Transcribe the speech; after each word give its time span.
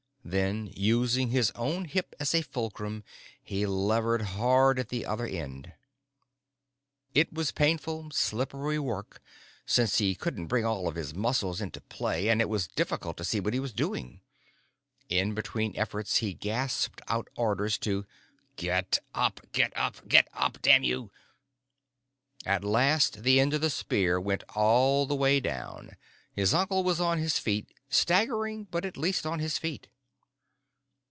Then, 0.23 0.71
using 0.75 1.29
his 1.31 1.51
own 1.55 1.83
hip 1.85 2.15
as 2.19 2.33
a 2.35 2.41
fulcrum, 2.43 3.03
he 3.43 3.65
levered 3.65 4.21
hard 4.21 4.77
at 4.79 4.87
the 4.89 5.03
other 5.05 5.25
end. 5.25 5.73
It 7.15 7.33
was 7.33 7.51
painful, 7.51 8.11
slippery 8.11 8.77
work, 8.79 9.21
since 9.65 9.97
he 9.97 10.13
couldn't 10.15 10.45
bring 10.45 10.63
all 10.63 10.87
of 10.87 10.93
his 10.95 11.13
muscles 11.15 11.59
into 11.59 11.81
play 11.81 12.29
and 12.29 12.39
it 12.39 12.47
was 12.47 12.67
difficult 12.67 13.17
to 13.17 13.25
see 13.25 13.39
what 13.41 13.53
he 13.55 13.59
was 13.59 13.73
doing. 13.73 14.21
In 15.09 15.33
between 15.33 15.75
efforts, 15.75 16.17
he 16.17 16.33
gasped 16.35 17.01
out 17.09 17.27
orders 17.35 17.77
to 17.79 18.05
"Get 18.57 18.99
up, 19.15 19.41
get 19.51 19.75
up, 19.75 20.07
get 20.07 20.27
up, 20.33 20.61
damn 20.61 20.83
you!" 20.83 21.11
At 22.45 22.63
last 22.63 23.23
the 23.23 23.39
end 23.41 23.53
of 23.55 23.61
the 23.61 23.71
spear 23.71 24.21
went 24.21 24.43
all 24.55 25.07
the 25.07 25.15
way 25.15 25.39
down. 25.41 25.97
His 26.31 26.53
uncle 26.53 26.83
was 26.85 27.01
on 27.01 27.17
his 27.17 27.37
feet, 27.39 27.67
staggering, 27.89 28.65
but 28.65 28.85
at 28.85 28.95
least 28.95 29.25
on 29.25 29.39
his 29.39 29.57
feet. 29.57 29.87